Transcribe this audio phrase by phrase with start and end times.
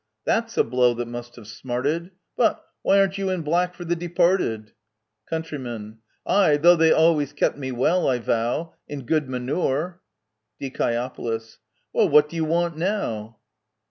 [0.25, 2.09] That's a blow that must have smarted!
[2.35, 4.71] But— why aren't you in black for the departed?
[5.29, 5.53] Count.
[6.25, 10.01] Ay, though they always kept me well, I vow— In good manure.
[10.59, 11.09] Die.
[11.93, 13.37] Well, what do you want now